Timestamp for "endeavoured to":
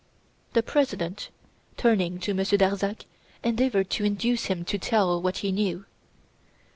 3.43-4.03